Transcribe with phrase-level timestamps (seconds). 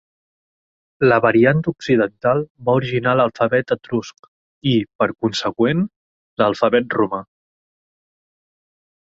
[1.11, 4.31] La variant occidental va originar l'alfabet etrusc
[4.71, 5.85] i, per consegüent,
[6.45, 7.25] l'alfabet romà.